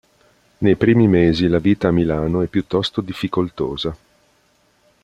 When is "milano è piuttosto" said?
1.91-3.01